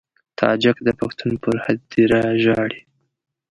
[0.39, 2.81] تاجک د پښتون پر هدیره ژاړي.